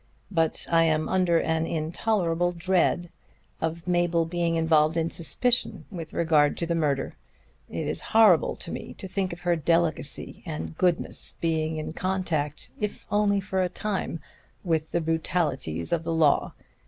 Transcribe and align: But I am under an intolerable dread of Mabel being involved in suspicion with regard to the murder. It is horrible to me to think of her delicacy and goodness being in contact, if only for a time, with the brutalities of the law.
But 0.31 0.65
I 0.71 0.85
am 0.85 1.07
under 1.07 1.39
an 1.39 1.67
intolerable 1.67 2.51
dread 2.53 3.11
of 3.61 3.85
Mabel 3.87 4.25
being 4.25 4.55
involved 4.55 4.97
in 4.97 5.11
suspicion 5.11 5.85
with 5.91 6.11
regard 6.15 6.57
to 6.57 6.65
the 6.65 6.73
murder. 6.73 7.13
It 7.69 7.85
is 7.85 8.01
horrible 8.01 8.55
to 8.55 8.71
me 8.71 8.95
to 8.95 9.07
think 9.07 9.31
of 9.31 9.41
her 9.41 9.55
delicacy 9.55 10.41
and 10.43 10.75
goodness 10.75 11.37
being 11.39 11.77
in 11.77 11.93
contact, 11.93 12.71
if 12.79 13.05
only 13.11 13.39
for 13.39 13.61
a 13.61 13.69
time, 13.69 14.19
with 14.63 14.91
the 14.91 15.01
brutalities 15.01 15.93
of 15.93 16.03
the 16.03 16.13
law. 16.13 16.53